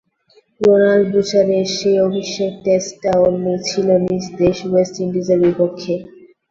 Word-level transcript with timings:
Ronald 0.61 1.05
বুচারের 1.13 1.65
সেই 1.77 1.97
অভিষেক 2.07 2.51
টেস্টটাও 2.65 3.23
ছিল 3.67 3.87
নিজ 4.05 4.23
দেশ 4.41 4.57
ওয়েস্ট 4.65 4.95
ইন্ডিজের 5.03 5.39
বিপক্ষে। 5.45 5.93